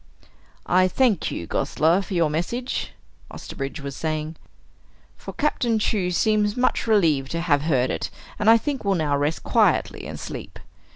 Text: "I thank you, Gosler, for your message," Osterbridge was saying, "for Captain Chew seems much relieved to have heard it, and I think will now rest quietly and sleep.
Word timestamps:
"I 0.65 0.87
thank 0.87 1.29
you, 1.29 1.45
Gosler, 1.45 2.01
for 2.03 2.15
your 2.15 2.31
message," 2.31 2.93
Osterbridge 3.29 3.81
was 3.81 3.95
saying, 3.95 4.35
"for 5.15 5.31
Captain 5.31 5.77
Chew 5.77 6.09
seems 6.09 6.57
much 6.57 6.87
relieved 6.87 7.29
to 7.33 7.41
have 7.41 7.61
heard 7.61 7.91
it, 7.91 8.09
and 8.39 8.49
I 8.49 8.57
think 8.57 8.83
will 8.83 8.95
now 8.95 9.15
rest 9.15 9.43
quietly 9.43 10.07
and 10.07 10.19
sleep. 10.19 10.57